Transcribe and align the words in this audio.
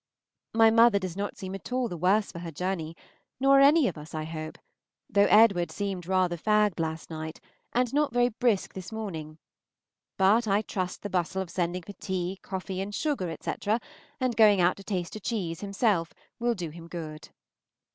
My 0.55 0.71
mother 0.71 0.97
does 0.97 1.15
not 1.15 1.37
seem 1.37 1.53
at 1.53 1.71
all 1.71 1.87
the 1.87 1.95
worse 1.95 2.31
for 2.31 2.39
her 2.39 2.49
journey, 2.51 2.95
nor 3.39 3.59
are 3.59 3.61
any 3.61 3.87
of 3.87 3.99
us, 3.99 4.15
I 4.15 4.23
hope, 4.23 4.57
though 5.07 5.27
Edward 5.29 5.69
seemed 5.69 6.07
rather 6.07 6.37
fagged 6.37 6.79
last 6.79 7.11
night, 7.11 7.39
and 7.71 7.93
not 7.93 8.11
very 8.11 8.29
brisk 8.29 8.73
this 8.73 8.91
morning; 8.91 9.37
but 10.17 10.47
I 10.47 10.63
trust 10.63 11.03
the 11.03 11.11
bustle 11.11 11.43
of 11.43 11.51
sending 11.51 11.83
for 11.83 11.93
tea, 11.93 12.39
coffee, 12.41 12.81
and 12.81 12.95
sugar, 12.95 13.29
etc., 13.29 13.79
and 14.19 14.35
going 14.35 14.59
out 14.59 14.75
to 14.77 14.83
taste 14.83 15.15
a 15.17 15.19
cheese 15.19 15.61
himself, 15.61 16.15
will 16.39 16.55
do 16.55 16.71
him 16.71 16.87
good. 16.87 17.29